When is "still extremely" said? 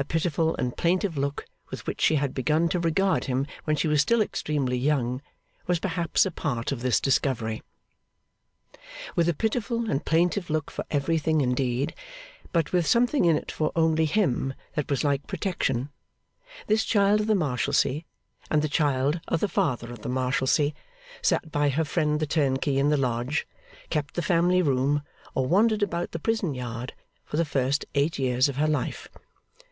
4.00-4.76